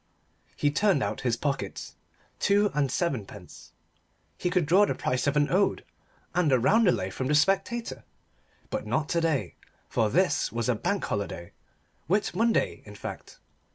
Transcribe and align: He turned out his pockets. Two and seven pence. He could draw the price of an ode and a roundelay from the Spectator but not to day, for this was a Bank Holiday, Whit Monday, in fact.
He 0.55 0.71
turned 0.71 1.03
out 1.03 1.21
his 1.21 1.37
pockets. 1.37 1.93
Two 2.39 2.71
and 2.73 2.91
seven 2.91 3.23
pence. 3.23 3.71
He 4.35 4.49
could 4.49 4.65
draw 4.65 4.83
the 4.87 4.95
price 4.95 5.27
of 5.27 5.37
an 5.37 5.51
ode 5.51 5.85
and 6.33 6.51
a 6.51 6.57
roundelay 6.57 7.11
from 7.11 7.27
the 7.27 7.35
Spectator 7.35 8.03
but 8.71 8.87
not 8.87 9.07
to 9.09 9.21
day, 9.21 9.57
for 9.89 10.09
this 10.09 10.51
was 10.51 10.67
a 10.67 10.73
Bank 10.73 11.03
Holiday, 11.05 11.51
Whit 12.07 12.31
Monday, 12.33 12.81
in 12.83 12.95
fact. 12.95 13.37